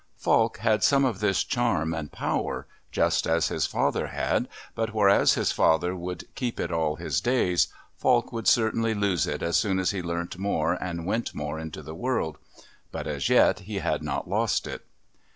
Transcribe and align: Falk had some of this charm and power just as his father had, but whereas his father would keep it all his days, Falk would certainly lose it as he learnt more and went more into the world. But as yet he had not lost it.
Falk 0.17 0.57
had 0.57 0.81
some 0.83 1.05
of 1.05 1.19
this 1.19 1.43
charm 1.43 1.93
and 1.93 2.11
power 2.11 2.65
just 2.91 3.27
as 3.27 3.49
his 3.49 3.67
father 3.67 4.07
had, 4.07 4.47
but 4.73 4.95
whereas 4.95 5.35
his 5.35 5.51
father 5.51 5.95
would 5.95 6.25
keep 6.33 6.59
it 6.59 6.71
all 6.71 6.95
his 6.95 7.21
days, 7.21 7.67
Falk 7.97 8.31
would 8.33 8.47
certainly 8.47 8.95
lose 8.95 9.27
it 9.27 9.43
as 9.43 9.61
he 9.61 10.01
learnt 10.01 10.39
more 10.39 10.73
and 10.73 11.05
went 11.05 11.35
more 11.35 11.59
into 11.59 11.83
the 11.83 11.93
world. 11.93 12.39
But 12.91 13.05
as 13.05 13.29
yet 13.29 13.59
he 13.59 13.75
had 13.75 14.01
not 14.01 14.27
lost 14.27 14.65
it. 14.65 14.87